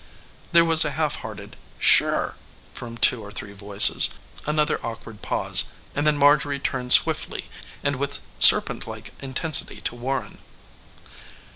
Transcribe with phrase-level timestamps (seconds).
[0.51, 2.35] There was a half hearted "Sure"
[2.73, 4.09] from two or three voices,
[4.47, 7.51] another awkward pause, and then Marjorie turned swiftly
[7.83, 10.39] and with serpentlike intensity to Warren.